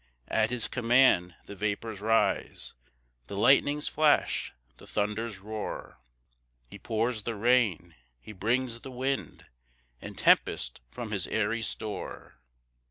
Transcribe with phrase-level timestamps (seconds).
[0.29, 2.73] 2 At his command the vapours rise,
[3.27, 5.99] The lightnings flash, the thunders roar;
[6.65, 9.45] He pours the rain, he brings the wind,
[10.01, 12.39] And tempest from his airy store.